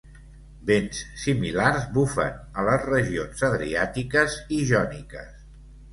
[0.69, 5.37] Vents similars bufen a les regions adriàtiques i jòniques.